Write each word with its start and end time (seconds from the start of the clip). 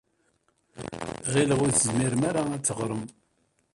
Ɣileɣ 1.33 1.59
ur 1.63 1.71
tezmirem 1.71 2.21
ara 2.29 2.41
ad 2.55 2.63
teɣṛem. 2.63 3.03